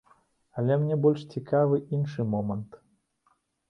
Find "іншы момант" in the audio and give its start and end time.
2.01-2.85